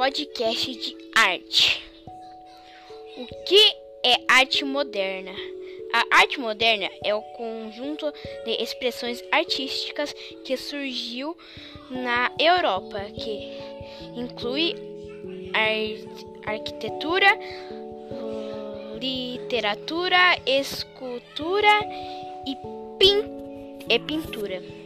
podcast 0.00 0.74
de 0.76 0.96
arte. 1.14 1.78
O 3.18 3.26
que 3.44 3.76
é 4.02 4.16
arte 4.28 4.64
moderna? 4.64 5.30
A 5.92 6.22
arte 6.22 6.40
moderna 6.40 6.88
é 7.04 7.14
o 7.14 7.20
conjunto 7.20 8.10
de 8.46 8.62
expressões 8.62 9.22
artísticas 9.30 10.14
que 10.42 10.56
surgiu 10.56 11.36
na 11.90 12.32
Europa, 12.38 12.98
que 13.14 13.58
inclui 14.16 14.74
arquitetura, 16.46 17.38
literatura, 18.98 20.40
escultura 20.46 21.78
e, 22.46 22.56
pin 22.98 23.78
e 23.86 23.98
pintura. 23.98 24.80